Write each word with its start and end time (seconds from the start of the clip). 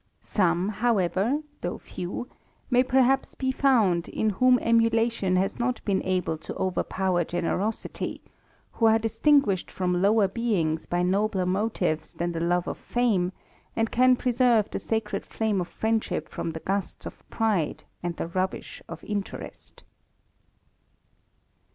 Some, 0.23 0.69
however, 0.69 1.43
though 1.61 1.77
few, 1.77 2.27
may 2.71 2.81
perhaps 2.81 3.35
be 3.35 3.51
found, 3.51 4.09
in 4.09 4.31
whom 4.31 4.57
emulation 4.57 5.35
has 5.35 5.59
not 5.59 5.79
been 5.85 6.01
able 6.01 6.39
to 6.39 6.55
overpower 6.55 7.23
generosity, 7.23 8.19
who 8.71 8.87
are 8.87 8.97
distinguished 8.97 9.79
&om 9.79 10.01
lower 10.01 10.27
beings 10.27 10.87
by 10.87 11.03
nobler 11.03 11.45
motives 11.45 12.15
than 12.15 12.31
the 12.31 12.39
love 12.39 12.67
of 12.67 12.79
fame, 12.79 13.31
and 13.75 13.91
cajt 13.91 14.17
preserve 14.17 14.71
the 14.71 14.79
sacred 14.79 15.23
flame 15.23 15.61
of 15.61 15.67
friendship 15.67 16.27
from 16.29 16.49
the 16.53 16.61
gusts 16.61 17.05
{pride, 17.29 17.83
and 18.01 18.15
the 18.17 18.25
rubbish 18.27 18.81
of 18.89 19.03
interest. 19.03 19.83